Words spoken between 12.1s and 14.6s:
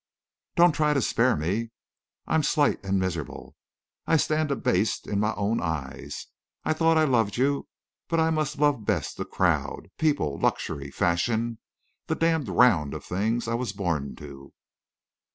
damned round of things I was born to."